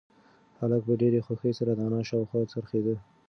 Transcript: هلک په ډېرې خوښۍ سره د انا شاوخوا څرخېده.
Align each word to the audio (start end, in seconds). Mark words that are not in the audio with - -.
هلک 0.59 0.81
په 0.87 0.93
ډېرې 1.01 1.23
خوښۍ 1.25 1.51
سره 1.59 1.71
د 1.73 1.79
انا 1.87 2.01
شاوخوا 2.09 2.41
څرخېده. 2.53 2.95